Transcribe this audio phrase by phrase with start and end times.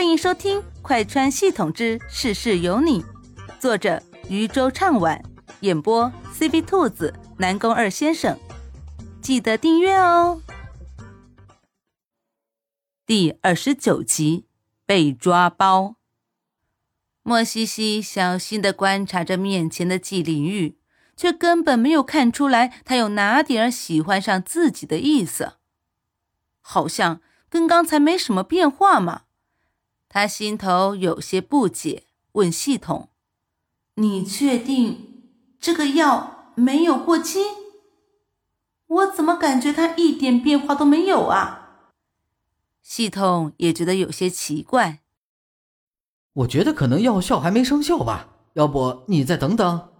[0.00, 3.02] 欢迎收听《快穿系统之事事有你》，
[3.58, 5.22] 作者渔舟唱晚，
[5.60, 8.38] 演播 C B 兔子、南宫二先生。
[9.20, 10.40] 记得订阅哦。
[13.04, 14.46] 第二十九集
[14.86, 15.96] 被抓包。
[17.22, 20.78] 莫西西小心的观察着面前的季灵玉，
[21.14, 25.56] 却根本没有看出来他有哪点喜欢上自己的意思，
[26.62, 27.20] 好像
[27.50, 29.24] 跟刚才没什么变化嘛。
[30.12, 33.10] 他心头有些不解，问系统
[33.94, 35.22] ：“你确定
[35.60, 37.38] 这个药没有过期？
[38.88, 41.92] 我怎么感觉它一点变化都没有啊？”
[42.82, 44.98] 系统也觉得有些奇怪。
[46.32, 49.92] 我觉得可能药效还没生效吧，要不你再等等。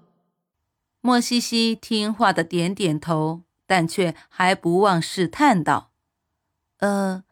[1.00, 5.92] 莫西西听话的点点头，但却还不忘试探道
[6.78, 7.22] ：“呃，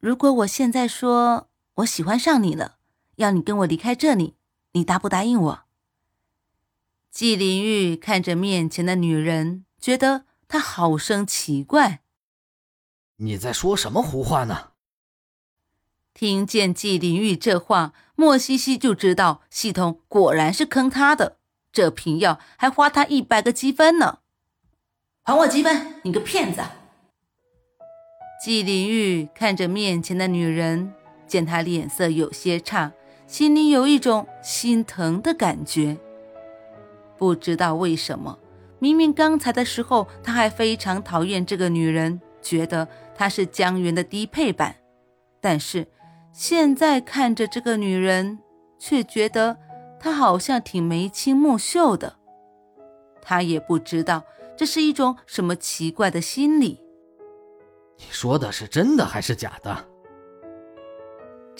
[0.00, 2.76] 如果我现在说……”我喜欢上你了，
[3.16, 4.34] 要你跟我离开这里，
[4.72, 5.62] 你答不答应我？
[7.10, 12.02] 季灵玉看着面前的女人，觉得她好生奇怪。
[13.16, 14.70] 你在说什么胡话呢？
[16.12, 21.38] 听见季灵玉这话，莫西西就知道系统果然是坑他的。
[21.72, 24.18] 这瓶药还花他一百个积分呢，
[25.22, 26.00] 还我积分！
[26.02, 26.62] 你个骗子！
[28.44, 30.94] 季灵玉看着面前的女人。
[31.30, 32.92] 见他脸色有些差，
[33.28, 35.96] 心里有一种心疼的感觉。
[37.16, 38.36] 不知道为什么，
[38.80, 44.74] 明明刚才的时候他还非常讨厌这个女人，觉得她是江源的低配版，
[45.40, 45.86] 但是
[46.32, 48.40] 现在看着这个女人，
[48.76, 49.56] 却觉得
[50.00, 52.16] 她好像挺眉清目秀的。
[53.22, 54.24] 他也不知道
[54.56, 56.80] 这是一种什么奇怪的心理。
[57.98, 59.89] 你说的是真的还是假的？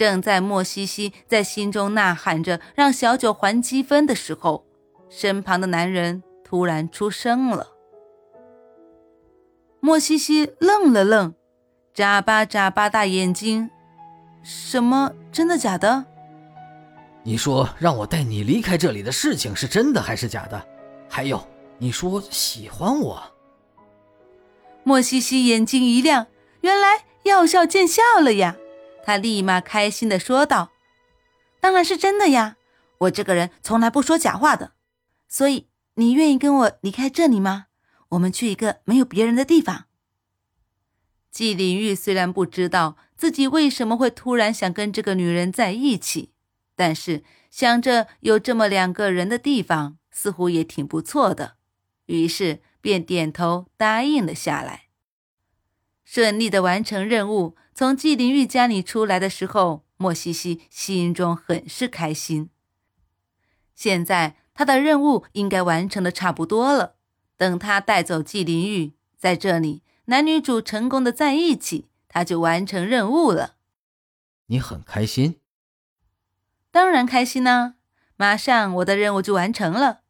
[0.01, 4.65] 正在莫西西在心中呐喊着让小九还积分的时候，
[5.11, 7.67] 身旁的男人突然出声了。
[9.79, 11.35] 莫西西愣了愣，
[11.92, 13.69] 眨巴眨巴大眼睛
[14.42, 15.13] ：“什么？
[15.30, 16.07] 真的假的？
[17.23, 20.67] 你说让我带你离开这里的事情是真的还是假的？
[21.11, 23.23] 还有，你说喜欢我？”
[24.83, 26.29] 莫西西眼睛一亮，
[26.63, 28.57] 原来药效见效了呀！
[29.02, 30.70] 他立马开心的说道
[31.61, 32.56] ：“当然是真的呀，
[32.98, 34.72] 我这个人从来不说假话的。
[35.28, 37.66] 所以你愿意跟我离开这里吗？
[38.11, 39.86] 我们去一个没有别人的地方。”
[41.30, 46.32] 季灵玉虽然不知道自己为什么会突然想跟这个女人在一起，
[46.74, 51.55] 但是想着有这么两个人的地方，似乎也挺不错的，
[52.06, 54.89] 于是便点头答应了下来。
[56.13, 62.51] 顺利的完成任务，从季灵玉家里出来的时候，莫西西心中很是开心。
[63.77, 66.97] 现在他的任务应该完成的差不多了，
[67.37, 73.55] 等他带走季灵玉，在这里男女主成功的在一起，他就完成任务了。
[74.47, 75.39] 你很开心？
[76.73, 77.75] 当然开心啦！
[78.17, 80.01] 马上我的任务就完成了，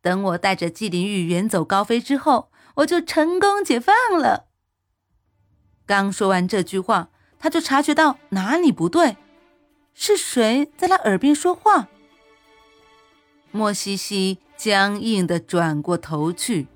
[0.00, 4.46] 等我带着季灵玉远走高飞之后，我就成功解放了。
[5.90, 9.16] 刚说完这句话，他就察觉到哪里不对，
[9.92, 11.88] 是谁在他耳边说话？
[13.50, 16.68] 莫西西僵硬的转过头去，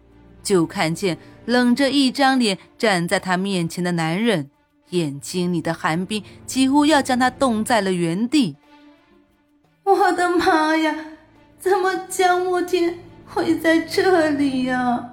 [0.43, 4.51] 就看见冷着一张脸站在他面前的男人，
[4.91, 8.57] 眼睛里的寒冰几乎要将他冻在了原地。
[9.85, 10.93] 我的妈呀！
[11.61, 15.13] 怎么江慕天会在这里呀？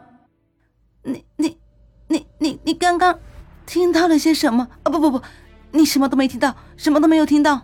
[1.03, 1.55] 你你
[2.07, 3.19] 你你你刚刚。
[3.65, 4.67] 听到了些什么？
[4.83, 5.21] 啊，不不不，
[5.71, 7.61] 你什么都没听到，什么都没有听到。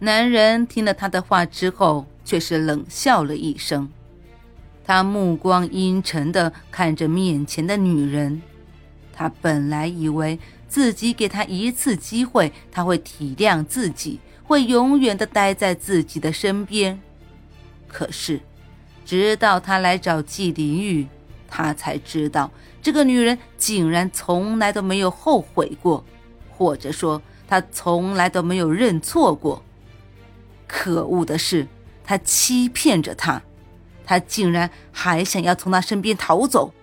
[0.00, 3.88] 男人听了他的话之后，却是冷笑了一声，
[4.84, 8.42] 他目光阴沉的看着面前的女人。
[9.12, 17.00] 他本来以为自己给他一次机会，他会体谅自己，会永远的待在自己的身边。
[17.86, 18.40] 可是，
[19.04, 21.06] 直到他来找季灵玉。
[21.56, 22.50] 他才知道，
[22.84, 26.04] 这个女人竟然从来都没有后悔过，
[26.50, 29.64] 或者说，她从来都没有认错过。
[30.66, 31.66] 可恶的是，
[32.04, 33.40] 她欺骗着她，
[34.04, 36.74] 他竟然还想要从他身边逃走。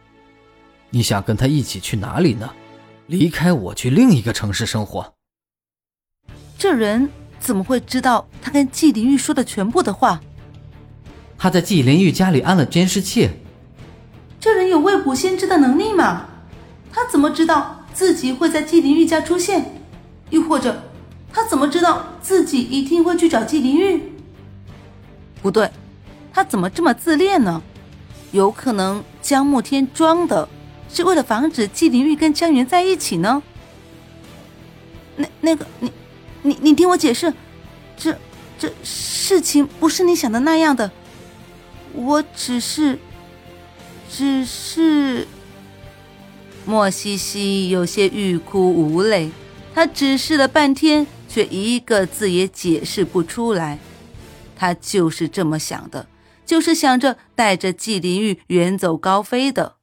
[0.89, 2.51] 你想跟他一起去哪里呢？
[3.05, 5.13] 离开我，去另一个城市生活。
[6.57, 7.07] 这人
[7.39, 10.19] 怎么会知道他跟季灵玉说的全部的话？
[11.37, 13.29] 他在季灵玉家里安了监视器。
[14.41, 16.25] 这人有未卜先知的能力吗？
[16.91, 19.79] 他怎么知道自己会在季灵玉家出现？
[20.31, 20.81] 又或者，
[21.31, 24.01] 他怎么知道自己一定会去找纪灵玉？
[25.43, 25.69] 不对，
[26.33, 27.61] 他怎么这么自恋呢？
[28.31, 30.49] 有可能江慕天装的，
[30.89, 33.43] 是为了防止纪灵玉跟江源在一起呢？
[35.17, 35.91] 那那个，你
[36.41, 37.31] 你你听我解释，
[37.95, 38.17] 这
[38.57, 40.89] 这事情不是你想的那样的，
[41.93, 42.97] 我只是，
[44.11, 45.27] 只是。
[46.65, 49.31] 莫西西有些欲哭无泪，
[49.73, 53.79] 他指示了半天，却一个字也解释不出来。
[54.55, 56.07] 他就是这么想的，
[56.45, 59.77] 就是想着带着纪灵玉远走高飞的。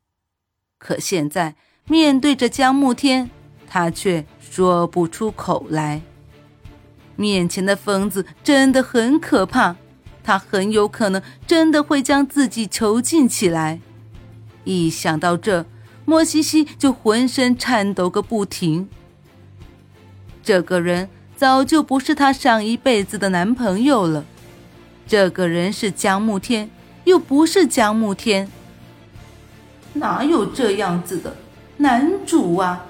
[0.78, 3.28] 可现在面对着江慕天，
[3.66, 6.00] 他却说不出口来。
[7.16, 9.74] 面前的疯子真的很可怕，
[10.22, 13.80] 他很有可能真的会将自己囚禁起来。
[14.68, 15.64] 一想到这，
[16.04, 18.86] 莫西西就浑身颤抖个不停。
[20.42, 24.26] 这个人早就不是她上一辈子的男朋友了，
[25.06, 26.68] 这个人是江慕天，
[27.04, 28.50] 又不是江慕天。
[29.94, 31.34] 哪有这样子的
[31.78, 32.84] 男主啊？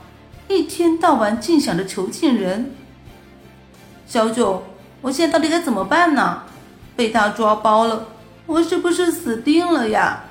[0.49, 2.73] 一天到晚净想着囚禁人。
[4.09, 4.65] 小九，
[5.01, 6.43] 我现在到底该怎么办呢？
[6.97, 8.09] 被他抓包了，
[8.47, 10.25] 我是不是死定了呀？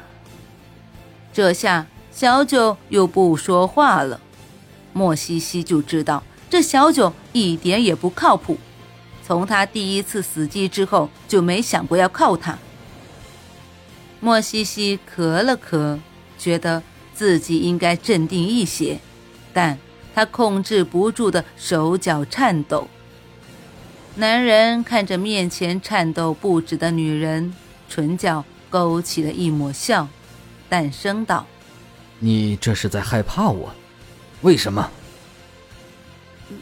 [1.38, 1.86] 这下。
[2.12, 4.19] 小九又不说话了，
[4.92, 8.57] 莫西西就知道这小九一点也不靠谱。
[9.24, 12.57] 从他第一次死机之后，就没想过要靠他。
[14.19, 16.00] 莫西西咳了咳，
[16.39, 16.81] 觉得
[17.13, 18.98] 自己应该镇定一些，
[19.54, 19.78] 但
[20.16, 22.88] 他控制不住的手脚颤抖。
[24.16, 27.54] 男人看着面前颤抖不止的女人，
[27.88, 30.07] 唇角勾起了一抹笑，
[30.69, 31.46] 淡声道。
[32.19, 33.72] 你这是在害怕我？
[34.42, 34.90] 为什么？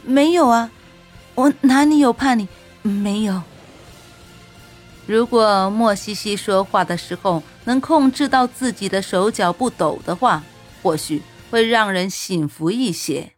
[0.04, 0.72] 没有啊，
[1.36, 2.48] 我哪里有怕你？
[2.81, 3.42] 没有。
[5.06, 10.44] 如果莫西西说话的时候能控制到自己的手脚不抖的话，
[10.81, 11.22] 或许
[11.52, 13.34] 会让人信服一些。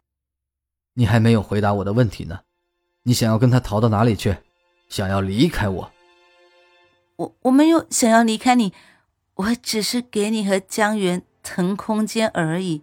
[0.94, 2.40] 你还没有回答我的问题呢。
[3.02, 4.36] 你想要跟他逃到哪里去？
[4.88, 5.92] 想要离开我？
[7.16, 8.72] 我我没有想要离开你，
[9.38, 11.24] 我只是给你和江源。
[11.40, 12.82] 腾空间而已，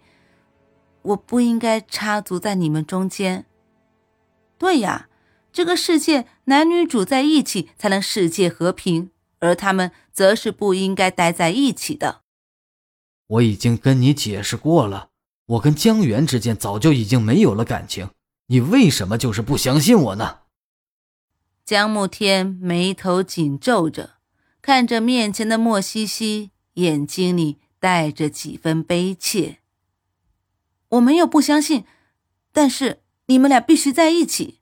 [1.03, 3.45] 我不应该插足在你们中间。
[4.57, 5.07] 对呀，
[5.53, 12.21] 这个世界男女主在一起才能世界和平，而他们则是不应该待在一起的。
[13.27, 15.09] 我已经跟你解释过了，
[15.45, 18.09] 我跟江源之间早就已经没有了感情，
[18.47, 20.39] 你为什么就是不相信我呢？
[21.63, 24.14] 江慕天眉头紧皱着，
[24.65, 27.59] 看着面前的莫西西，眼睛里。
[27.77, 29.59] 带着几分悲切。
[30.89, 31.85] 我没有不相信，
[32.51, 34.61] 但是你们俩必须在一起。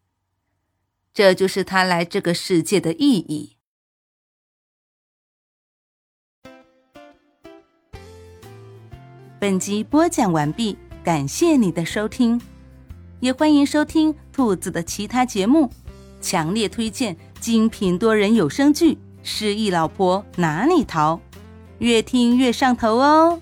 [1.13, 3.55] 这就是他来这个世界的意义。
[9.39, 12.41] 本集播讲完毕，感谢你的收听，
[13.21, 15.71] 也欢迎收听兔子的其他节目，
[16.19, 21.15] 强烈推荐精品多人有声剧《失忆老婆哪里逃》。
[21.79, 23.41] 越听越上头哦。